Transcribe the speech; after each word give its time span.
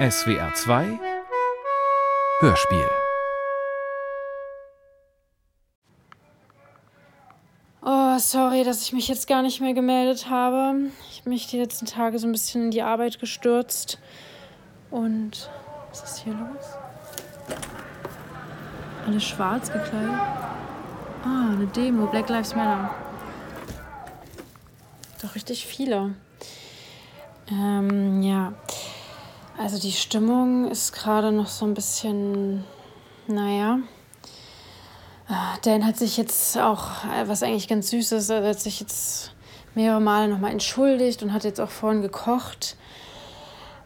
SWR 0.00 0.54
2 0.54 0.98
Hörspiel 2.40 2.88
Oh, 7.82 8.16
sorry, 8.18 8.64
dass 8.64 8.80
ich 8.80 8.94
mich 8.94 9.08
jetzt 9.08 9.28
gar 9.28 9.42
nicht 9.42 9.60
mehr 9.60 9.74
gemeldet 9.74 10.30
habe. 10.30 10.90
Ich 11.10 11.20
habe 11.20 11.28
mich 11.28 11.48
die 11.48 11.58
letzten 11.58 11.84
Tage 11.84 12.18
so 12.18 12.26
ein 12.26 12.32
bisschen 12.32 12.64
in 12.64 12.70
die 12.70 12.80
Arbeit 12.80 13.20
gestürzt. 13.20 13.98
Und 14.90 15.50
was 15.90 16.02
ist 16.02 16.24
hier 16.24 16.32
los? 16.32 17.58
Alle 19.06 19.20
schwarz 19.20 19.70
gekleidet. 19.70 20.18
Ah, 21.26 21.50
eine 21.52 21.66
Demo, 21.66 22.06
Black 22.06 22.30
Lives 22.30 22.56
Matter. 22.56 22.94
Doch 25.20 25.34
richtig 25.34 25.66
viele. 25.66 26.14
Ähm, 27.50 28.22
ja. 28.22 28.54
Also 29.62 29.78
die 29.78 29.92
Stimmung 29.92 30.70
ist 30.70 30.94
gerade 30.94 31.32
noch 31.32 31.48
so 31.48 31.66
ein 31.66 31.74
bisschen, 31.74 32.64
naja. 33.26 33.80
Ah, 35.28 35.58
Dan 35.60 35.84
hat 35.84 35.98
sich 35.98 36.16
jetzt 36.16 36.56
auch, 36.56 37.04
äh, 37.04 37.28
was 37.28 37.42
eigentlich 37.42 37.68
ganz 37.68 37.90
süß 37.90 38.12
ist, 38.12 38.30
er 38.30 38.42
hat 38.42 38.58
sich 38.58 38.80
jetzt 38.80 39.34
mehrere 39.74 40.00
Male 40.00 40.28
nochmal 40.28 40.52
entschuldigt 40.52 41.22
und 41.22 41.34
hat 41.34 41.44
jetzt 41.44 41.60
auch 41.60 41.68
vorhin 41.68 42.00
gekocht. 42.00 42.78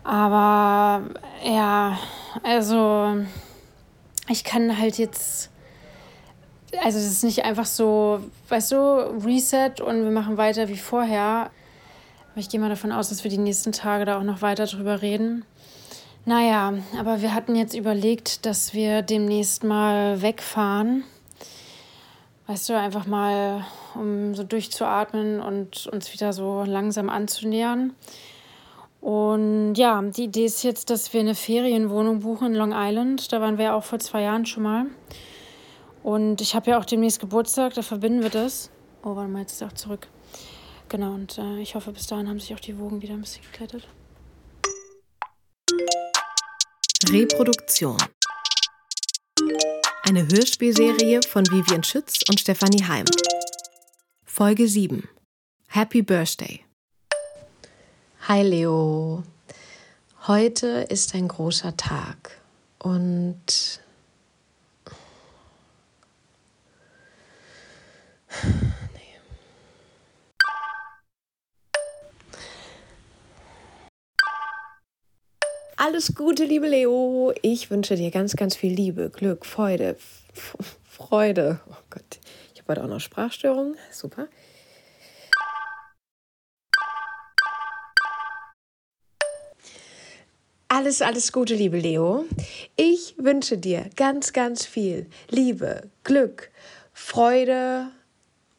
Aber 0.05 1.03
ja, 1.45 1.99
also 2.45 3.25
ich 4.29 4.45
kann 4.45 4.79
halt 4.79 4.97
jetzt, 4.97 5.51
also 6.85 6.99
es 6.99 7.07
ist 7.07 7.25
nicht 7.25 7.45
einfach 7.45 7.67
so, 7.67 8.21
weißt 8.49 8.71
du, 8.71 8.77
Reset 9.27 9.81
und 9.85 10.05
wir 10.05 10.13
machen 10.13 10.37
weiter 10.37 10.69
wie 10.69 10.79
vorher. 10.79 11.51
Aber 12.31 12.41
ich 12.41 12.49
gehe 12.49 12.61
mal 12.61 12.71
davon 12.71 12.93
aus, 12.93 13.09
dass 13.09 13.25
wir 13.25 13.31
die 13.33 13.39
nächsten 13.39 13.73
Tage 13.73 14.05
da 14.05 14.19
auch 14.19 14.23
noch 14.23 14.41
weiter 14.41 14.67
drüber 14.67 15.03
reden. 15.03 15.45
Naja, 16.27 16.73
aber 16.99 17.21
wir 17.21 17.35
hatten 17.35 17.55
jetzt 17.55 17.75
überlegt, 17.75 18.47
dass 18.47 18.73
wir 18.73 19.03
demnächst 19.03 19.63
mal 19.63 20.23
wegfahren. 20.23 21.05
Weißt 22.47 22.69
du, 22.71 22.79
einfach 22.79 23.07
mal, 23.07 23.65
um 23.95 24.35
so 24.35 24.43
durchzuatmen 24.43 25.41
und 25.41 25.87
uns 25.87 26.13
wieder 26.15 26.33
so 26.33 26.65
langsam 26.65 27.11
anzunähern. 27.11 27.95
Und 29.03 29.75
ja, 29.75 30.01
die 30.01 30.25
Idee 30.25 30.47
ist 30.47 30.63
jetzt, 30.63 30.89
dass 30.89 31.13
wir 31.13 31.21
eine 31.21 31.35
Ferienwohnung 31.35 32.21
buchen 32.21 32.49
in 32.49 32.55
Long 32.55 32.73
Island. 32.75 33.31
Da 33.31 33.43
waren 33.43 33.59
wir 33.59 33.67
ja 33.67 33.75
auch 33.75 33.85
vor 33.85 33.99
zwei 33.99 34.23
Jahren 34.23 34.47
schon 34.47 34.63
mal. 34.63 34.87
Und 36.03 36.41
ich 36.41 36.55
habe 36.55 36.71
ja 36.71 36.79
auch 36.79 36.87
demnächst 36.87 37.21
Geburtstag, 37.21 37.75
da 37.75 37.83
verbinden 37.83 38.23
wir 38.23 38.31
das. 38.31 38.71
Oh, 39.03 39.15
warte 39.15 39.31
mal, 39.31 39.41
jetzt 39.41 39.53
ist 39.53 39.63
auch 39.63 39.73
zurück. 39.73 40.09
Genau, 40.89 41.13
und 41.13 41.37
äh, 41.37 41.61
ich 41.61 41.75
hoffe, 41.75 41.93
bis 41.93 42.07
dahin 42.07 42.31
haben 42.31 42.41
sich 42.41 42.55
auch 42.55 42.61
die 42.61 42.79
Wogen 42.79 43.03
wieder 43.03 43.13
ein 43.13 43.21
bisschen 43.21 43.45
geklettet. 43.45 43.87
Reproduktion. 47.11 47.97
Eine 50.03 50.27
Hörspielserie 50.29 51.21
von 51.23 51.45
Vivian 51.47 51.83
Schütz 51.83 52.21
und 52.29 52.41
Stefanie 52.41 52.85
Heim. 52.85 53.05
Folge 54.25 54.67
7. 54.67 55.09
Happy 55.69 56.03
Birthday. 56.03 56.65
Hi 58.29 58.43
Leo. 58.43 59.23
Heute 60.27 60.87
ist 60.89 61.15
ein 61.15 61.29
großer 61.29 61.77
Tag 61.77 62.41
und 62.79 63.81
Alles 75.87 76.15
Gute, 76.15 76.47
liebe 76.47 76.67
Leo. 76.67 77.35
Ich 77.43 77.71
wünsche 77.71 77.95
dir 77.95 78.11
ganz, 78.11 78.37
ganz 78.37 78.57
viel 78.57 78.73
Liebe, 78.73 79.11
Glück, 79.11 79.45
Freude, 79.45 79.97
F 80.33 80.57
Freude. 80.89 81.61
Oh 81.69 81.77
Gott, 81.91 82.21
ich 82.55 82.63
habe 82.63 82.73
heute 82.73 82.85
auch 82.85 82.89
noch 82.89 83.01
Sprachstörungen. 83.01 83.77
Super. 83.91 84.29
Alles, 90.69 91.03
alles 91.03 91.33
Gute, 91.33 91.55
liebe 91.55 91.79
Leo. 91.79 92.25
Ich 92.77 93.17
wünsche 93.19 93.59
dir 93.59 93.91
ganz, 93.95 94.33
ganz 94.33 94.65
viel 94.65 95.07
Liebe, 95.29 95.91
Glück, 96.03 96.51
Freude 96.95 97.89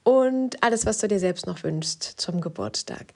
und 0.04 0.62
alles, 0.62 0.86
was 0.86 1.00
du 1.00 1.08
dir 1.08 1.20
selbst 1.20 1.48
noch 1.48 1.64
wünschst 1.64 2.04
zum 2.04 2.40
Geburtstag. 2.40 3.16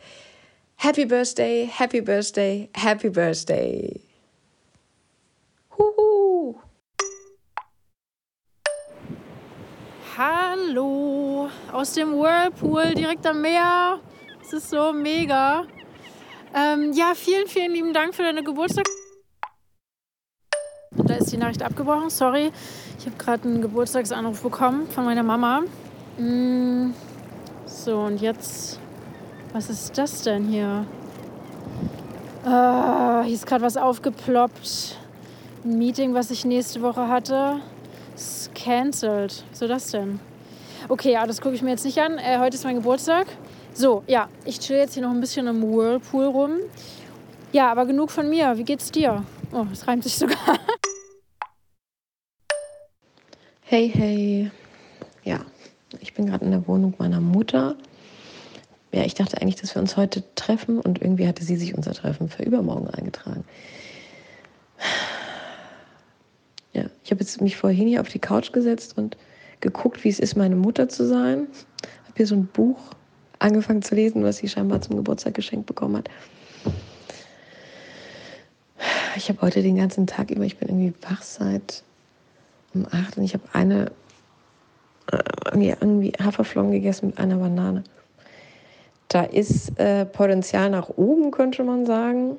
Happy 0.82 1.04
Birthday, 1.04 1.66
Happy 1.66 2.00
Birthday, 2.00 2.70
Happy 2.74 3.10
Birthday. 3.10 4.00
Huhu. 5.78 6.56
Hallo, 10.18 11.50
aus 11.74 11.92
dem 11.96 12.14
Whirlpool 12.14 12.94
direkt 12.94 13.28
am 13.28 13.42
Meer. 13.42 14.00
Es 14.42 14.54
ist 14.54 14.70
so 14.70 14.94
mega. 14.94 15.66
Ähm, 16.56 16.94
ja, 16.94 17.12
vielen, 17.14 17.48
vielen 17.48 17.74
lieben 17.74 17.94
Dank 17.94 18.16
für 18.16 18.24
deine 18.24 18.42
Geburtstag. 18.42 18.86
Da 20.92 21.16
ist 21.16 21.34
die 21.34 21.38
Nachricht 21.38 21.62
abgebrochen, 21.62 22.10
sorry. 22.10 22.54
Ich 22.98 23.06
habe 23.06 23.18
gerade 23.18 23.50
einen 23.50 23.62
Geburtstagsanruf 23.62 24.42
bekommen 24.42 24.88
von 24.88 25.04
meiner 25.04 25.24
Mama. 25.24 25.64
Mm, 26.18 26.94
so, 27.66 28.00
und 28.00 28.22
jetzt 28.22 28.80
was 29.54 29.70
ist 29.70 29.98
das 29.98 30.22
denn 30.24 30.48
hier? 30.48 30.86
Ah, 32.46 33.24
hier 33.24 33.34
ist 33.34 33.46
gerade 33.46 33.64
was 33.64 33.78
aufgeploppt. 33.78 34.98
Ein 35.66 35.78
Meeting, 35.78 36.14
was 36.14 36.32
ich 36.32 36.46
nächste 36.46 36.82
Woche 36.82 37.08
hatte, 37.08 37.60
ist 38.16 38.54
cancelled. 38.56 39.44
Soll 39.52 39.68
das 39.68 39.92
denn? 39.92 40.20
Okay, 40.88 41.14
ja, 41.14 41.28
das 41.28 41.42
gucke 41.42 41.56
ich 41.56 41.62
mir 41.62 41.72
jetzt 41.72 41.86
nicht 41.86 42.00
an. 42.00 42.18
Äh, 42.18 42.40
heute 42.40 42.56
ist 42.56 42.64
mein 42.64 42.76
Geburtstag. 42.76 43.28
So, 43.74 44.04
ja, 44.08 44.30
ich 44.46 44.60
chill 44.60 44.78
jetzt 44.78 44.94
hier 44.94 45.04
noch 45.04 45.12
ein 45.12 45.20
bisschen 45.20 45.48
im 45.48 45.62
Whirlpool 45.62 46.26
rum. 46.26 46.52
Ja, 47.52 47.72
aber 47.72 47.86
genug 47.86 48.12
von 48.12 48.30
mir. 48.30 48.58
Wie 48.58 48.64
geht's 48.64 48.92
dir? 48.92 49.24
Oh, 49.52 49.66
das 49.70 49.88
reimt 49.88 50.04
sich 50.04 50.16
sogar. 50.18 50.38
Hey, 53.62 53.92
hey. 53.94 54.52
Ja, 55.24 55.42
ich 56.00 56.14
bin 56.14 56.26
gerade 56.26 56.46
in 56.46 56.52
der 56.52 56.68
Wohnung 56.68 56.94
meiner 56.98 57.20
Mutter 57.20 57.76
ja, 58.92 59.04
ich 59.04 59.14
dachte 59.14 59.40
eigentlich, 59.42 59.58
dass 59.58 59.76
wir 59.76 59.82
uns 59.82 59.98
heute 59.98 60.24
treffen 60.36 60.80
und 60.80 61.02
irgendwie 61.02 61.28
hatte 61.28 61.44
sie 61.44 61.58
sich 61.58 61.76
unser 61.76 61.94
Treffen 61.94 62.28
für 62.30 62.44
übermorgen 62.44 62.90
eingetragen. 62.90 63.44
Ja, 66.74 66.86
ich 67.04 67.12
habe 67.12 67.26
mich 67.42 67.58
vorhin 67.58 67.88
hier 67.88 68.02
auf 68.02 68.10
die 68.10 68.20
Couch 68.20 68.52
gesetzt 68.52 68.98
und 68.98 69.18
geguckt, 69.60 70.04
wie 70.04 70.10
es 70.10 70.20
ist, 70.20 70.36
meine 70.36 70.56
Mutter 70.56 70.90
zu 70.90 71.08
sein. 71.08 71.48
Habe 72.04 72.14
hier 72.16 72.28
so 72.28 72.36
ein 72.36 72.48
Buch 72.48 72.80
angefangen 73.40 73.82
zu 73.82 73.96
lesen, 73.96 74.24
was 74.24 74.38
sie 74.38 74.48
scheinbar 74.48 74.82
zum 74.82 74.96
Geburtstag 74.96 75.34
geschenkt 75.34 75.66
bekommen 75.66 75.98
hat. 75.98 76.10
Ich 79.16 79.30
habe 79.30 79.42
heute 79.42 79.62
den 79.62 79.76
ganzen 79.76 80.08
Tag 80.08 80.32
über, 80.32 80.46
ich 80.46 80.58
bin 80.58 80.70
irgendwie 80.70 80.94
wach 81.02 81.22
seit 81.22 81.84
um 82.74 82.86
acht 82.92 83.18
und 83.18 83.24
ich 83.24 83.34
habe 83.34 83.44
eine 83.54 83.92
äh, 85.12 85.18
irgendwie 85.54 86.14
Haferflocken 86.22 86.72
gegessen 86.72 87.08
mit 87.08 87.18
einer 87.18 87.38
Banane. 87.38 87.84
Da 89.10 89.24
ist 89.24 89.78
äh, 89.80 90.06
Potenzial 90.06 90.70
nach 90.70 90.90
oben, 90.90 91.32
könnte 91.32 91.64
man 91.64 91.86
sagen. 91.88 92.38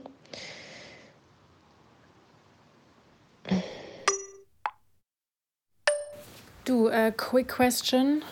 Du, 6.65 6.87
äh, 6.87 7.13
quick 7.17 7.49
question. 7.49 8.23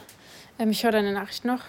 Ähm, 0.60 0.70
ich 0.70 0.84
höre 0.84 0.92
deine 0.92 1.12
Nachricht 1.12 1.44
noch. 1.44 1.62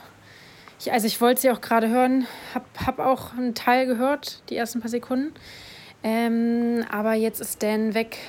Ich, 0.79 0.91
also 0.91 1.07
ich 1.07 1.19
wollte 1.19 1.41
sie 1.41 1.49
auch 1.49 1.61
gerade 1.61 1.89
hören, 1.89 2.27
hab, 2.53 2.63
hab 2.85 2.99
auch 2.99 3.33
einen 3.33 3.55
Teil 3.55 3.87
gehört, 3.87 4.43
die 4.51 4.55
ersten 4.55 4.79
paar 4.79 4.89
Sekunden. 4.89 5.33
Ähm, 6.03 6.85
aber 6.91 7.15
jetzt 7.15 7.41
ist 7.41 7.63
Dan 7.63 7.95
weg. 7.95 8.19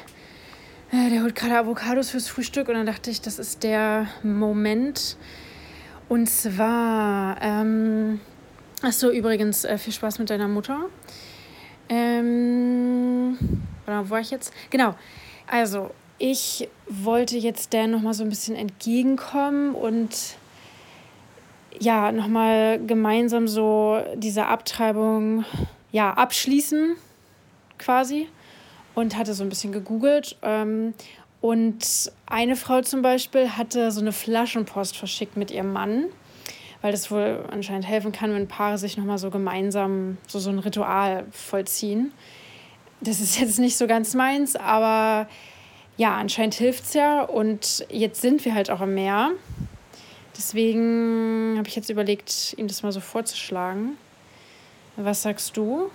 Äh, 0.91 1.11
der 1.11 1.23
holt 1.23 1.37
gerade 1.37 1.59
Avocados 1.59 2.09
fürs 2.09 2.29
Frühstück 2.29 2.69
und 2.69 2.75
dann 2.75 2.87
dachte 2.87 3.11
ich, 3.11 3.21
das 3.21 3.39
ist 3.39 3.63
der 3.63 4.07
Moment. 4.23 5.19
Und 6.09 6.29
zwar, 6.29 7.41
ähm, 7.43 8.21
Achso, 8.83 9.11
übrigens, 9.11 9.65
äh, 9.65 9.77
viel 9.77 9.93
Spaß 9.93 10.19
mit 10.19 10.31
deiner 10.31 10.49
Mutter. 10.49 10.87
Ähm, 11.91 13.37
wo 13.87 14.11
war 14.11 14.21
ich 14.21 14.31
jetzt? 14.31 14.55
Genau. 14.71 14.95
Also, 15.47 15.91
ich 16.19 16.69
wollte 16.89 17.37
jetzt 17.37 17.75
Dan 17.75 17.91
nochmal 17.91 18.15
so 18.15 18.23
ein 18.25 18.31
bisschen 18.31 18.57
entgegenkommen 18.57 19.75
und 19.75 20.37
ja, 21.79 22.11
nochmal 22.11 22.79
gemeinsam 22.87 23.49
so 23.49 24.03
diese 24.17 24.47
Abtreibung 24.47 25.45
ja, 25.93 26.15
abschließen, 26.15 26.97
quasi. 27.79 28.29
Und 28.95 29.17
hatte 29.17 29.35
so 29.35 29.43
ein 29.43 29.51
bisschen 29.51 29.73
gegoogelt. 29.73 30.37
Ähm, 30.43 30.95
und 31.43 32.13
eine 32.27 32.57
Frau 32.57 32.81
zum 32.81 33.03
Beispiel 33.03 33.51
hatte 33.51 33.91
so 33.91 34.01
eine 34.01 34.13
Flaschenpost 34.13 34.97
verschickt 34.97 35.37
mit 35.37 35.51
ihrem 35.51 35.73
Mann 35.73 36.07
weil 36.83 36.93
das 36.93 37.11
wohl 37.11 37.45
anscheinend 37.51 37.87
helfen 37.87 38.13
kann, 38.13 38.33
wenn 38.33 38.49
Paare 38.49 38.79
sich 38.79 38.97
nochmal 38.97 39.19
so 39.19 39.31
gemeinsam 39.31 40.19
so, 40.27 40.39
so 40.39 40.51
ein 40.51 40.59
Ritual 40.59 41.27
vollziehen. 41.31 42.13
das 43.01 43.21
ist 43.21 43.39
jetzt 43.39 43.59
nicht 43.59 43.77
so 43.77 43.87
ganz 43.87 44.15
meins, 44.15 44.57
aber 44.57 45.29
ja, 45.97 46.17
anscheinend 46.17 46.55
hilft 46.55 46.85
es 46.85 46.95
ja. 46.95 47.23
Und 47.23 47.85
jetzt 47.91 48.23
sind 48.23 48.45
wir 48.45 48.55
halt 48.55 48.71
auch 48.71 48.81
am 48.81 48.95
Meer. 48.95 49.33
Deswegen 50.37 51.57
habe 51.59 51.69
ich 51.69 51.77
jetzt 51.77 51.91
überlegt, 51.91 52.55
ihm 52.57 52.67
das 52.67 52.83
mal 52.83 52.93
so 52.93 53.01
vorzuschlagen. 53.01 53.99
Was 54.97 55.23
sagst 55.23 55.57
du? 55.57 55.91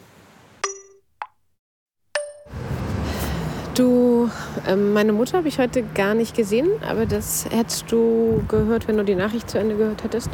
Du, 3.74 4.30
äh, 4.68 4.76
meine 4.76 5.12
Mutter 5.12 5.40
habe 5.40 5.48
ich 5.48 5.58
heute 5.58 5.84
gar 5.84 6.14
nicht 6.14 6.36
gesehen, 6.36 6.70
aber 6.88 7.06
das 7.06 7.46
hättest 7.50 7.92
du 7.92 8.44
gehört, 8.48 8.88
wenn 8.88 8.98
du 8.98 9.04
die 9.04 9.16
Nachricht 9.16 9.50
zu 9.50 9.58
Ende 9.58 9.76
gehört 9.76 10.04
hättest. 10.04 10.30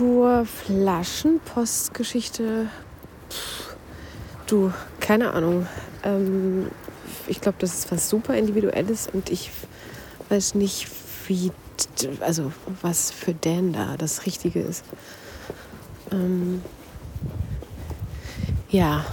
Zur 0.00 0.46
Flaschenpostgeschichte. 0.46 2.68
Du, 4.46 4.72
keine 4.98 5.34
Ahnung. 5.34 5.66
Ähm, 6.02 6.70
ich 7.26 7.42
glaube, 7.42 7.58
das 7.58 7.74
ist 7.74 7.92
was 7.92 8.08
super 8.08 8.34
Individuelles 8.34 9.08
und 9.12 9.28
ich 9.28 9.50
weiß 10.30 10.54
nicht, 10.54 10.88
wie, 11.26 11.52
also 12.20 12.50
was 12.80 13.10
für 13.10 13.34
Dan 13.34 13.74
da 13.74 13.98
das 13.98 14.24
Richtige 14.24 14.60
ist. 14.60 14.86
Ähm, 16.10 16.62
ja, 18.70 19.04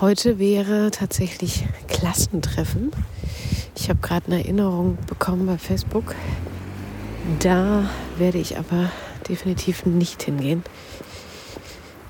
heute 0.00 0.40
wäre 0.40 0.90
tatsächlich 0.90 1.68
Klassentreffen. 1.86 2.90
Ich 3.76 3.90
habe 3.90 4.00
gerade 4.00 4.26
eine 4.26 4.42
Erinnerung 4.42 4.98
bekommen 5.06 5.46
bei 5.46 5.56
Facebook. 5.56 6.16
Da 7.38 7.88
werde 8.18 8.38
ich 8.38 8.58
aber 8.58 8.90
definitiv 9.28 9.86
nicht 9.86 10.22
hingehen. 10.22 10.62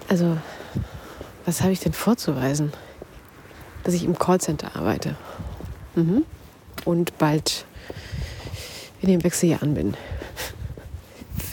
Also, 0.08 0.36
was 1.44 1.62
habe 1.62 1.72
ich 1.72 1.80
denn 1.80 1.92
vorzuweisen? 1.92 2.72
Dass 3.82 3.94
ich 3.94 4.04
im 4.04 4.18
Callcenter 4.18 4.76
arbeite. 4.76 5.16
Mhm. 5.94 6.24
Und 6.84 7.16
bald 7.18 7.66
in 9.00 9.08
den 9.08 9.24
Wechseljahren 9.24 9.74
bin. 9.74 9.94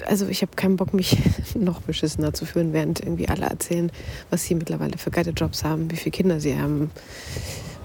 Also 0.07 0.27
ich 0.27 0.41
habe 0.41 0.53
keinen 0.55 0.77
Bock, 0.77 0.93
mich 0.93 1.17
noch 1.55 1.81
beschissener 1.81 2.33
zu 2.33 2.45
fühlen, 2.45 2.73
während 2.73 3.01
irgendwie 3.01 3.27
alle 3.27 3.45
erzählen, 3.45 3.91
was 4.29 4.43
sie 4.43 4.55
mittlerweile 4.55 4.97
für 4.97 5.11
geile 5.11 5.31
Jobs 5.31 5.63
haben, 5.63 5.91
wie 5.91 5.95
viele 5.95 6.11
Kinder 6.11 6.39
sie 6.39 6.57
haben, 6.57 6.91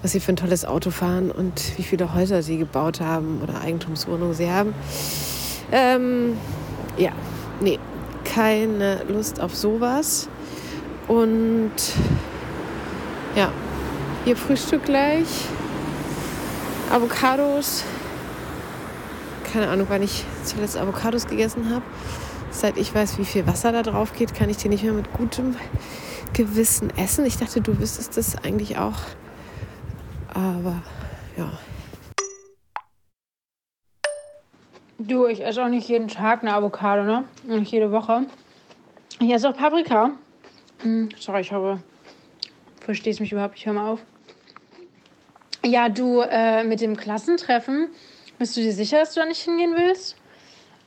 was 0.01 0.13
sie 0.13 0.19
für 0.19 0.31
ein 0.31 0.37
tolles 0.37 0.65
Auto 0.65 0.89
fahren 0.89 1.31
und 1.31 1.77
wie 1.77 1.83
viele 1.83 2.13
Häuser 2.13 2.41
sie 2.43 2.57
gebaut 2.57 3.01
haben 3.01 3.41
oder 3.41 3.61
Eigentumswohnungen 3.61 4.33
sie 4.33 4.49
haben. 4.49 4.73
Ähm, 5.71 6.37
ja, 6.97 7.11
nee, 7.59 7.79
keine 8.23 9.03
Lust 9.07 9.39
auf 9.39 9.55
sowas. 9.55 10.29
Und 11.07 11.71
ja, 13.35 13.51
hier 14.25 14.35
Frühstück 14.35 14.85
gleich. 14.85 15.27
Avocados. 16.91 17.83
Keine 19.51 19.69
Ahnung, 19.69 19.87
wann 19.89 20.03
ich 20.03 20.25
zuletzt 20.43 20.77
Avocados 20.77 21.27
gegessen 21.27 21.69
habe. 21.69 21.83
Seit 22.51 22.77
ich 22.77 22.93
weiß, 22.93 23.17
wie 23.17 23.25
viel 23.25 23.45
Wasser 23.47 23.71
da 23.71 23.83
drauf 23.83 24.13
geht, 24.13 24.33
kann 24.33 24.49
ich 24.49 24.57
die 24.57 24.69
nicht 24.69 24.83
mehr 24.83 24.93
mit 24.93 25.13
gutem 25.13 25.55
Gewissen 26.33 26.95
essen. 26.97 27.25
Ich 27.25 27.37
dachte, 27.37 27.61
du 27.61 27.79
wüsstest 27.79 28.17
das 28.17 28.35
eigentlich 28.43 28.77
auch. 28.77 28.99
Aber 30.33 30.81
ja. 31.37 31.51
Du, 34.99 35.27
ich 35.27 35.45
esse 35.45 35.63
auch 35.63 35.67
nicht 35.67 35.87
jeden 35.87 36.07
Tag 36.07 36.41
eine 36.41 36.53
Avocado, 36.55 37.03
ne? 37.03 37.23
Nicht 37.43 37.71
jede 37.71 37.91
Woche. 37.91 38.25
Ich 39.19 39.31
esse 39.31 39.47
auch 39.47 39.55
Paprika. 39.55 40.11
Hm, 40.81 41.09
sorry, 41.19 41.41
ich 41.41 41.51
hoffe, 41.51 41.79
du 42.79 42.85
verstehst 42.85 43.19
mich 43.19 43.31
überhaupt 43.31 43.53
nicht. 43.53 43.65
Hör 43.67 43.73
mal 43.73 43.91
auf. 43.91 43.99
Ja, 45.63 45.89
du, 45.89 46.21
äh, 46.21 46.63
mit 46.63 46.81
dem 46.81 46.97
Klassentreffen, 46.97 47.89
bist 48.39 48.57
du 48.57 48.61
dir 48.61 48.73
sicher, 48.73 48.99
dass 48.99 49.13
du 49.13 49.19
da 49.19 49.27
nicht 49.27 49.41
hingehen 49.41 49.75
willst? 49.75 50.15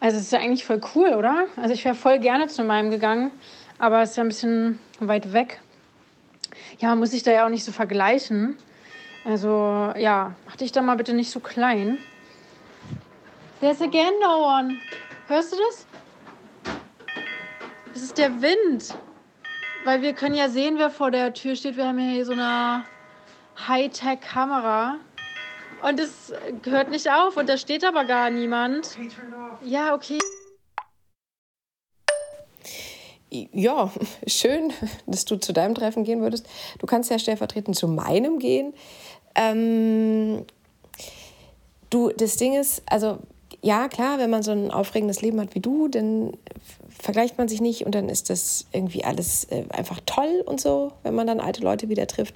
Also, 0.01 0.17
es 0.17 0.25
ist 0.25 0.33
ja 0.33 0.41
eigentlich 0.41 0.65
voll 0.65 0.81
cool, 0.97 1.11
oder? 1.11 1.45
Also, 1.55 1.73
ich 1.73 1.85
wäre 1.85 1.95
voll 1.95 2.19
gerne 2.19 2.49
zu 2.49 2.65
meinem 2.65 2.91
gegangen, 2.91 3.31
aber 3.79 4.03
es 4.03 4.11
ist 4.11 4.17
ja 4.17 4.25
ein 4.25 4.29
bisschen 4.29 4.81
weit 4.99 5.33
weg. 5.33 5.61
Ja, 6.81 6.89
man 6.89 6.99
muss 6.99 7.12
sich 7.12 7.23
da 7.23 7.31
ja 7.31 7.45
auch 7.45 7.51
nicht 7.51 7.65
so 7.65 7.71
vergleichen. 7.71 8.57
Also, 9.25 9.93
ja, 9.97 10.35
mach 10.47 10.57
dich 10.57 10.73
da 10.73 10.83
mal 10.83 10.97
bitte 10.97 11.15
nicht 11.15 11.31
so 11.31 11.39
klein. 11.39 11.99
There's 13.61 13.83
again 13.83 14.15
no 14.23 14.43
one. 14.43 14.79
Hörst 15.29 15.53
du 15.53 15.57
das? 15.57 15.87
Das 17.93 18.03
ist 18.03 18.17
der 18.17 18.41
Wind. 18.41 18.95
Weil 19.85 20.01
wir 20.01 20.15
können 20.15 20.35
ja 20.35 20.49
sehen, 20.49 20.79
wer 20.79 20.89
vor 20.89 21.11
der 21.11 21.35
Tür 21.35 21.55
steht. 21.57 21.77
Wir 21.77 21.87
haben 21.87 21.99
ja 21.99 22.11
hier 22.11 22.25
so 22.25 22.33
eine 22.33 22.85
Hightech-Kamera. 23.69 24.97
Und 25.83 26.01
es 26.01 26.33
hört 26.65 26.89
nicht 26.89 27.11
auf. 27.11 27.37
Und 27.37 27.51
da 27.51 27.59
steht 27.59 27.85
aber 27.85 28.07
gar 28.07 28.31
niemand. 28.31 28.97
Ja, 29.62 29.95
okay. 29.95 30.19
Ja, 33.29 33.93
schön, 34.27 34.73
dass 35.07 35.27
du 35.27 35.37
zu 35.37 35.53
deinem 35.53 35.75
Treffen 35.75 36.05
gehen 36.05 36.23
würdest. 36.23 36.49
Du 36.79 36.87
kannst 36.87 37.11
ja 37.11 37.19
stellvertretend 37.19 37.77
zu 37.77 37.89
meinem 37.89 38.39
gehen. 38.39 38.73
Ähm, 39.35 40.47
du, 41.91 42.09
das 42.09 42.37
Ding 42.39 42.55
ist, 42.55 42.83
also 42.87 43.19
ja, 43.62 43.89
klar, 43.89 44.19
wenn 44.19 44.31
man 44.31 44.43
so 44.43 44.53
ein 44.53 44.71
aufregendes 44.71 45.23
Leben 45.23 45.41
hat 45.41 45.55
wie 45.55 45.61
du, 45.61 45.89
dann 45.89 46.33
vergleicht 46.89 47.39
man 47.39 47.49
sich 47.49 47.61
nicht 47.61 47.85
und 47.85 47.95
dann 47.95 48.09
ist 48.09 48.31
das 48.31 48.67
irgendwie 48.73 49.05
alles 49.05 49.45
äh, 49.45 49.65
einfach 49.71 50.01
toll 50.07 50.43
und 50.47 50.61
so, 50.61 50.93
wenn 51.03 51.15
man 51.15 51.27
dann 51.27 51.41
alte 51.41 51.62
Leute 51.62 51.89
wieder 51.89 52.07
trifft. 52.07 52.35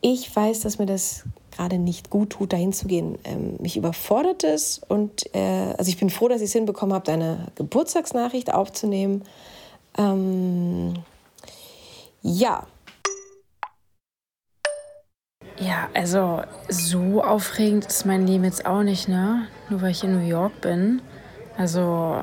Ich 0.00 0.34
weiß, 0.34 0.60
dass 0.60 0.78
mir 0.78 0.86
das 0.86 1.24
gerade 1.56 1.78
nicht 1.78 2.10
gut 2.10 2.30
tut, 2.30 2.52
dahin 2.52 2.72
zu 2.72 2.86
gehen. 2.86 3.18
Ähm, 3.24 3.56
mich 3.60 3.76
überfordert 3.76 4.44
es 4.44 4.80
und 4.88 5.34
äh, 5.34 5.74
also 5.76 5.88
ich 5.88 5.98
bin 5.98 6.10
froh, 6.10 6.28
dass 6.28 6.42
ich 6.42 6.48
es 6.48 6.52
hinbekommen 6.52 6.94
habe, 6.94 7.04
deine 7.04 7.46
Geburtstagsnachricht 7.54 8.52
aufzunehmen. 8.52 9.22
Ähm, 9.98 10.94
ja, 12.22 12.66
Ja, 15.58 15.88
also 15.94 16.42
so 16.68 17.22
aufregend 17.22 17.86
ist 17.86 18.04
mein 18.04 18.26
Leben 18.26 18.44
jetzt 18.44 18.66
auch 18.66 18.82
nicht, 18.82 19.08
ne? 19.08 19.48
Nur 19.68 19.82
weil 19.82 19.90
ich 19.90 20.04
in 20.04 20.12
New 20.12 20.26
York 20.26 20.60
bin. 20.60 21.02
Also, 21.56 22.22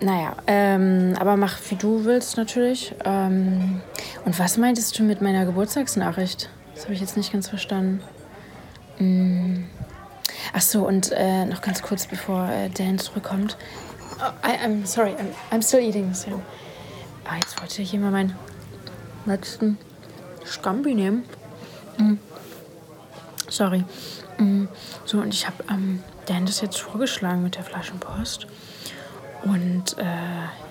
naja, 0.00 0.36
ähm, 0.46 1.14
aber 1.18 1.36
mach 1.36 1.58
wie 1.68 1.76
du 1.76 2.04
willst 2.04 2.36
natürlich. 2.36 2.94
Ähm, 3.04 3.80
und 4.24 4.38
was 4.38 4.56
meintest 4.56 4.98
du 4.98 5.02
mit 5.02 5.20
meiner 5.20 5.44
Geburtstagsnachricht? 5.44 6.48
Das 6.74 6.84
habe 6.84 6.94
ich 6.94 7.00
jetzt 7.00 7.16
nicht 7.16 7.32
ganz 7.32 7.48
verstanden. 7.48 8.00
Mm. 8.98 9.64
Ach 10.52 10.60
so, 10.60 10.86
und 10.86 11.12
äh, 11.12 11.44
noch 11.44 11.60
ganz 11.62 11.82
kurz, 11.82 12.06
bevor 12.06 12.48
äh, 12.48 12.68
Dan 12.70 12.98
zurückkommt. 12.98 13.56
Oh, 14.18 14.48
I, 14.48 14.52
I'm 14.64 14.86
sorry, 14.86 15.12
I'm, 15.12 15.28
I'm 15.50 15.62
still 15.62 15.80
eating. 15.80 16.12
So. 16.14 16.42
Ah, 17.24 17.36
jetzt 17.36 17.60
wollte 17.60 17.82
ich 17.82 17.90
hier 17.90 18.00
mal 18.00 18.10
meinen 18.10 18.34
letzten 19.26 19.78
Scampi 20.44 20.94
nehmen. 20.94 21.24
Mm. 21.98 22.14
Sorry. 23.48 23.84
Mm. 24.38 24.66
So, 25.04 25.18
und 25.18 25.32
ich 25.32 25.46
habe 25.46 25.62
ähm, 26.28 26.34
Dan 26.34 26.46
das 26.46 26.60
jetzt 26.60 26.78
vorgeschlagen 26.78 27.42
mit 27.42 27.56
der 27.56 27.64
Flaschenpost. 27.64 28.46
Und 29.44 29.98
äh, 29.98 30.04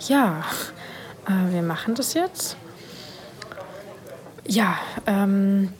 ja, 0.07 0.43
äh, 1.27 1.53
wir 1.53 1.61
machen 1.61 1.95
das 1.95 2.13
jetzt. 2.13 2.57
Ja, 4.47 4.77
ähm, 5.05 5.73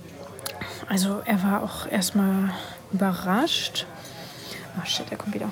also 0.87 1.21
er 1.25 1.43
war 1.43 1.63
auch 1.63 1.87
erstmal 1.87 2.51
überrascht. 2.91 3.85
Oh 4.77 4.85
shit, 4.85 5.05
er 5.09 5.17
kommt 5.17 5.33
wieder. 5.33 5.49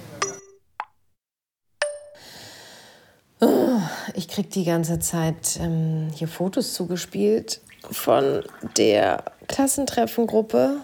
Ich 4.16 4.28
krieg 4.28 4.50
die 4.52 4.66
ganze 4.66 5.00
Zeit 5.00 5.58
ähm, 5.62 6.10
hier 6.14 6.28
Fotos 6.28 6.74
zugespielt 6.74 7.62
von 7.90 8.44
der 8.76 9.24
Klassentreffengruppe. 9.48 10.82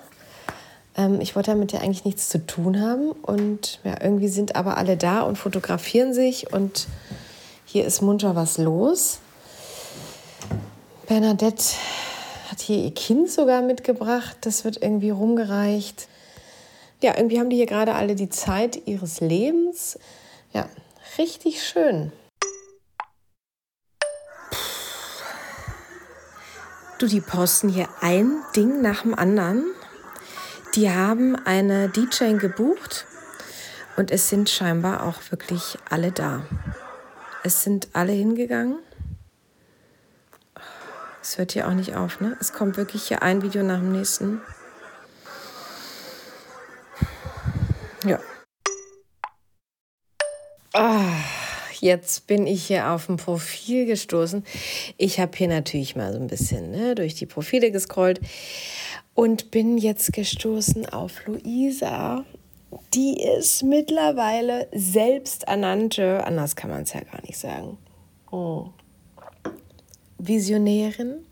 Ähm, 0.98 1.20
ich 1.22 1.36
wollte 1.36 1.52
damit 1.52 1.72
ja 1.72 1.80
eigentlich 1.82 2.06
nichts 2.06 2.30
zu 2.30 2.46
tun 2.46 2.82
haben. 2.82 3.12
Und 3.12 3.80
ja, 3.84 4.02
irgendwie 4.02 4.28
sind 4.28 4.56
aber 4.56 4.78
alle 4.78 4.98
da 4.98 5.22
und 5.22 5.38
fotografieren 5.38 6.14
sich. 6.14 6.54
Und 6.54 6.88
hier 7.66 7.86
ist 7.86 8.02
munter 8.02 8.36
was 8.36 8.58
los. 8.58 9.20
Bernadette 11.08 11.64
hat 12.50 12.62
hier 12.62 12.78
ihr 12.78 12.94
Kind 12.94 13.30
sogar 13.30 13.62
mitgebracht. 13.62 14.38
Das 14.42 14.64
wird 14.64 14.82
irgendwie 14.82 15.10
rumgereicht. 15.10 16.08
Ja, 17.02 17.16
irgendwie 17.18 17.40
haben 17.40 17.50
die 17.50 17.58
hier 17.58 17.66
gerade 17.66 17.94
alle 17.94 18.16
die 18.16 18.30
Zeit 18.30 18.88
ihres 18.88 19.20
Lebens. 19.20 20.00
Ja, 20.54 20.68
richtig 21.18 21.64
schön. 21.64 22.12
Du, 26.98 27.08
die 27.08 27.20
posten 27.20 27.68
hier 27.68 27.90
ein 28.00 28.32
Ding 28.56 28.82
nach 28.82 29.02
dem 29.02 29.14
anderen. 29.14 29.66
Die 30.76 30.92
haben 30.92 31.38
eine 31.46 31.88
DJ 31.88 32.34
gebucht 32.34 33.06
und 33.96 34.12
es 34.12 34.28
sind 34.28 34.50
scheinbar 34.50 35.04
auch 35.04 35.22
wirklich 35.32 35.78
alle 35.90 36.12
da. 36.12 36.46
Es 37.46 37.64
sind 37.64 37.88
alle 37.94 38.12
hingegangen. 38.12 38.80
Es 41.22 41.38
hört 41.38 41.54
hier 41.54 41.70
auch 41.70 41.74
nicht 41.74 41.96
auf, 41.96 42.20
ne? 42.20 42.36
Es 42.42 42.52
kommt 42.52 42.76
wirklich 42.76 43.04
hier 43.04 43.24
ein 43.24 43.42
Video 43.42 43.64
nach 43.64 43.80
dem 43.80 43.94
nächsten. 43.94 44.42
Ja. 48.06 48.20
Ah, 50.74 51.06
jetzt 51.80 52.28
bin 52.28 52.48
ich 52.48 52.68
hier 52.68 52.90
auf 52.90 53.08
ein 53.08 53.16
Profil 53.16 53.86
gestoßen. 53.86 54.44
Ich 54.98 55.22
habe 55.22 55.38
hier 55.38 55.48
natürlich 55.48 55.96
mal 55.96 56.12
so 56.12 56.20
ein 56.20 56.28
bisschen 56.28 56.72
ne, 56.72 56.96
durch 56.96 57.16
die 57.16 57.26
Profile 57.26 57.72
gescrollt 57.72 58.20
und 59.16 59.50
bin 59.50 59.80
jetzt 59.80 60.14
gestoßen 60.14 60.88
auf 60.88 61.26
Luisa. 61.26 62.24
Die 62.94 63.22
ist 63.22 63.64
mittlerweile 63.64 64.68
selbsternannte, 64.74 66.24
anders 66.26 66.56
kann 66.56 66.70
man 66.70 66.84
es 66.84 66.94
ja 66.94 67.02
gar 67.02 67.22
nicht 67.24 67.38
sagen, 67.38 67.78
oh. 68.32 68.68
Visionärin 70.18 71.26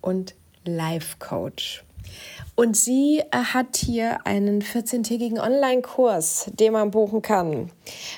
und 0.00 0.34
Life 0.64 1.16
Coach. 1.18 1.84
Und 2.56 2.76
sie 2.76 3.20
äh, 3.30 3.36
hat 3.36 3.76
hier 3.76 4.26
einen 4.26 4.62
14-tägigen 4.62 5.38
Online-Kurs, 5.38 6.50
den 6.52 6.72
man 6.72 6.90
buchen 6.90 7.22
kann, 7.22 7.70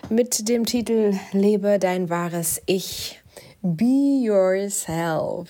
mit 0.08 0.48
dem 0.48 0.64
Titel 0.64 1.14
Lebe 1.32 1.78
dein 1.78 2.08
wahres 2.08 2.60
Ich. 2.66 3.20
Be 3.62 4.20
yourself. 4.24 5.48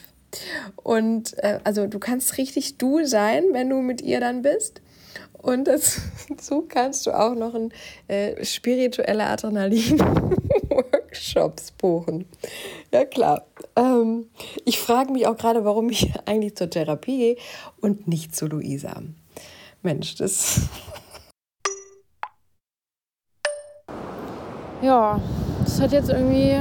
Und 0.77 1.37
äh, 1.39 1.61
also 1.65 1.87
du 1.87 1.99
kannst 1.99 2.39
richtig 2.39 2.79
du 2.79 3.05
sein, 3.05 3.45
wenn 3.53 3.71
du 3.71 3.83
mit 3.83 4.01
ihr 4.01 4.21
dann 4.21 4.43
bist. 4.43 4.81
Und 5.43 5.65
dazu 5.65 6.63
kannst 6.69 7.07
du 7.07 7.11
auch 7.11 7.35
noch 7.35 7.55
ein 7.55 7.73
äh, 8.09 8.43
spirituelle 8.45 9.27
Adrenalin-Workshops 9.27 11.73
buchen. 11.73 12.27
Ja 12.93 13.05
klar. 13.05 13.45
Ähm, 13.77 14.31
ich 14.65 14.79
frage 14.79 15.13
mich 15.13 15.27
auch 15.27 15.37
gerade, 15.37 15.65
warum 15.65 15.91
ich 15.91 16.11
eigentlich 16.27 16.55
zur 16.57 16.71
Therapie 16.71 17.19
gehe 17.19 17.37
und 17.81 18.07
nicht 18.09 18.35
zu 18.35 18.47
Luisa. 18.47 19.03
Mensch, 19.83 20.15
das. 20.17 20.63
Ja, 24.81 25.21
das 25.63 25.81
hat 25.81 25.93
jetzt 25.93 26.11
irgendwie 26.11 26.59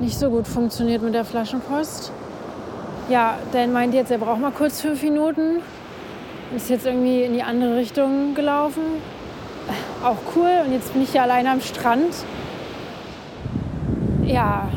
nicht 0.00 0.16
so 0.16 0.30
gut 0.30 0.46
funktioniert 0.46 1.02
mit 1.02 1.14
der 1.14 1.24
Flaschenpost. 1.24 2.12
Ja, 3.12 3.38
Dan 3.52 3.72
meint 3.72 3.92
jetzt, 3.92 4.10
er 4.10 4.18
braucht 4.18 4.40
mal 4.40 4.52
kurz 4.52 4.80
fünf 4.80 5.02
Minuten. 5.02 5.60
Ist 6.56 6.70
jetzt 6.70 6.86
irgendwie 6.86 7.24
in 7.24 7.34
die 7.34 7.42
andere 7.42 7.76
Richtung 7.76 8.34
gelaufen. 8.34 8.82
Auch 10.02 10.16
cool. 10.34 10.62
Und 10.64 10.72
jetzt 10.72 10.92
bin 10.94 11.02
ich 11.02 11.12
hier 11.12 11.22
alleine 11.22 11.50
am 11.50 11.60
Strand. 11.60 12.14
Ja, 14.24 14.70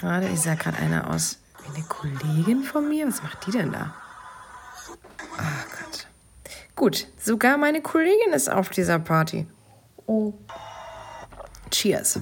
gerade, 0.00 0.28
ich 0.28 0.40
sah 0.40 0.54
gerade 0.54 0.78
einer 0.78 1.10
aus 1.10 1.38
eine 1.68 1.84
Kollegin 1.84 2.62
von 2.62 2.88
mir. 2.88 3.06
Was 3.06 3.22
macht 3.22 3.46
die 3.46 3.50
denn 3.50 3.72
da? 3.72 3.94
Oh 4.88 5.66
Gott. 5.78 6.06
Gut, 6.74 7.06
sogar 7.18 7.58
meine 7.58 7.82
Kollegin 7.82 8.32
ist 8.32 8.50
auf 8.50 8.70
dieser 8.70 8.98
Party. 8.98 9.46
Oh. 10.06 10.32
Cheers. 11.70 12.20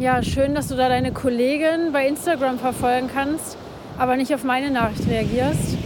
Ja, 0.00 0.22
schön, 0.22 0.54
dass 0.54 0.68
du 0.68 0.76
da 0.76 0.88
deine 0.88 1.12
Kollegin 1.12 1.92
bei 1.92 2.06
Instagram 2.06 2.58
verfolgen 2.58 3.10
kannst, 3.12 3.58
aber 3.98 4.16
nicht 4.16 4.34
auf 4.34 4.44
meine 4.44 4.70
Nachricht 4.70 5.06
reagierst. 5.06 5.76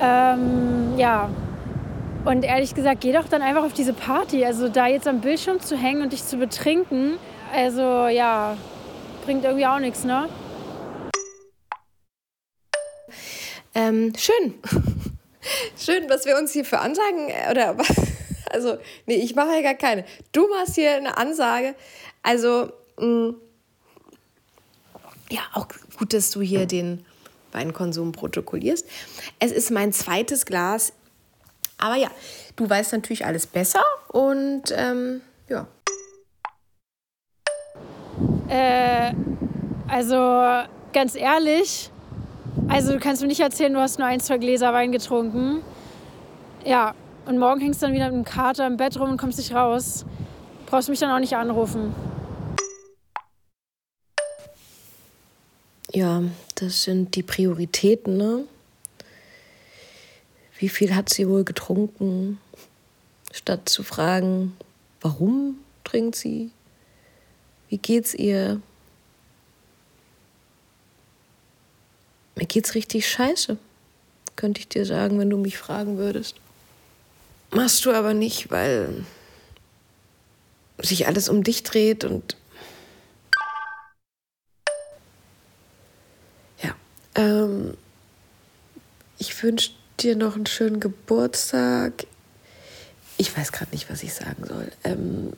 Ähm, 0.00 0.96
ja, 0.96 1.28
und 2.24 2.44
ehrlich 2.44 2.72
gesagt, 2.72 3.00
geh 3.00 3.10
doch 3.10 3.26
dann 3.28 3.42
einfach 3.42 3.64
auf 3.64 3.72
diese 3.72 3.94
Party. 3.94 4.44
Also 4.44 4.68
da 4.68 4.86
jetzt 4.86 5.08
am 5.08 5.20
Bildschirm 5.20 5.58
zu 5.58 5.76
hängen 5.76 6.02
und 6.02 6.12
dich 6.12 6.24
zu 6.24 6.36
betrinken, 6.36 7.18
also 7.52 8.06
ja, 8.06 8.56
bringt 9.24 9.44
irgendwie 9.44 9.66
auch 9.66 9.80
nichts, 9.80 10.04
ne? 10.04 10.28
Ähm, 13.74 14.12
schön. 14.16 14.54
schön, 15.76 16.08
was 16.08 16.26
wir 16.26 16.38
uns 16.38 16.52
hier 16.52 16.64
für 16.64 16.78
Ansagen 16.78 17.28
äh, 17.28 17.50
oder 17.50 17.74
also 18.52 18.78
nee, 19.06 19.16
ich 19.16 19.34
mache 19.34 19.56
ja 19.56 19.62
gar 19.62 19.74
keine. 19.74 20.04
Du 20.30 20.46
machst 20.46 20.76
hier 20.76 20.92
eine 20.94 21.16
Ansage. 21.16 21.74
Also 22.22 22.70
mm, 22.98 23.30
ja, 25.30 25.40
auch 25.54 25.68
gut, 25.98 26.12
dass 26.12 26.30
du 26.30 26.40
hier 26.40 26.66
den 26.66 27.04
Weinkonsum 27.52 28.12
protokollierst. 28.12 28.86
Es 29.38 29.52
ist 29.52 29.70
mein 29.70 29.92
zweites 29.92 30.44
Glas 30.44 30.92
aber 31.78 31.96
ja, 31.96 32.08
du 32.56 32.68
weißt 32.68 32.92
natürlich 32.92 33.26
alles 33.26 33.46
besser 33.46 33.82
und 34.08 34.62
ähm, 34.74 35.20
ja. 35.48 35.66
Äh, 38.48 39.12
also 39.88 40.14
ganz 40.92 41.14
ehrlich, 41.14 41.90
also 42.68 42.92
du 42.92 43.00
kannst 43.00 43.22
mir 43.22 43.28
nicht 43.28 43.40
erzählen, 43.40 43.72
du 43.72 43.80
hast 43.80 43.98
nur 43.98 44.06
ein, 44.06 44.20
zwei 44.20 44.38
Gläser 44.38 44.72
Wein 44.72 44.92
getrunken. 44.92 45.62
Ja, 46.64 46.94
und 47.26 47.38
morgen 47.38 47.60
hängst 47.60 47.82
du 47.82 47.86
dann 47.86 47.94
wieder 47.94 48.06
mit 48.06 48.14
dem 48.14 48.24
Kater 48.24 48.66
im 48.66 48.76
Bett 48.76 48.98
rum 48.98 49.10
und 49.10 49.16
kommst 49.16 49.38
nicht 49.38 49.54
raus. 49.54 50.06
Brauchst 50.66 50.88
mich 50.88 51.00
dann 51.00 51.10
auch 51.10 51.18
nicht 51.18 51.36
anrufen. 51.36 51.94
Ja, 55.94 56.22
das 56.56 56.82
sind 56.82 57.14
die 57.14 57.22
Prioritäten, 57.22 58.16
ne? 58.16 58.44
wie 60.58 60.68
viel 60.68 60.94
hat 60.94 61.10
sie 61.10 61.28
wohl 61.28 61.44
getrunken, 61.44 62.40
statt 63.32 63.68
zu 63.68 63.82
fragen, 63.82 64.56
warum 65.00 65.58
trinkt 65.84 66.16
sie, 66.16 66.50
wie 67.68 67.78
geht's 67.78 68.14
ihr. 68.14 68.62
Mir 72.36 72.46
geht's 72.46 72.74
richtig 72.74 73.08
scheiße, 73.08 73.58
könnte 74.36 74.60
ich 74.60 74.68
dir 74.68 74.86
sagen, 74.86 75.18
wenn 75.18 75.30
du 75.30 75.36
mich 75.36 75.58
fragen 75.58 75.98
würdest. 75.98 76.36
Machst 77.50 77.84
du 77.84 77.92
aber 77.92 78.14
nicht, 78.14 78.50
weil 78.50 79.04
sich 80.78 81.06
alles 81.06 81.28
um 81.28 81.44
dich 81.44 81.62
dreht 81.62 82.04
und 82.04 82.36
ja, 86.62 86.74
ähm, 87.14 87.76
ich 89.18 89.33
wünsche 89.44 89.70
dir 90.00 90.16
noch 90.16 90.34
einen 90.34 90.46
schönen 90.46 90.80
Geburtstag. 90.80 92.06
Ich 93.16 93.36
weiß 93.36 93.52
gerade 93.52 93.70
nicht, 93.70 93.88
was 93.88 94.02
ich 94.02 94.12
sagen 94.12 94.44
soll. 94.44 94.72
Ähm, 94.82 95.34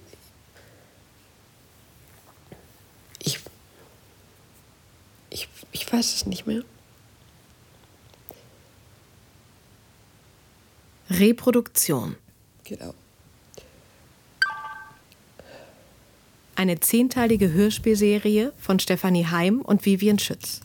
ich, 3.18 3.40
ich, 5.28 5.48
ich 5.72 5.92
weiß 5.92 6.14
es 6.14 6.26
nicht 6.26 6.46
mehr. 6.46 6.62
Reproduktion. 11.10 12.16
Genau. 12.64 12.94
Eine 16.54 16.80
zehnteilige 16.80 17.52
Hörspielserie 17.52 18.52
von 18.58 18.78
Stefanie 18.78 19.26
Heim 19.26 19.60
und 19.60 19.84
Vivian 19.84 20.18
Schütz. 20.18 20.62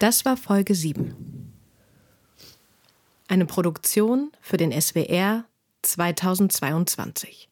Das 0.00 0.24
war 0.24 0.38
Folge 0.38 0.74
7. 0.74 1.52
Eine 3.28 3.44
Produktion 3.44 4.32
für 4.40 4.56
den 4.56 4.72
SWR 4.72 5.44
2022. 5.82 7.49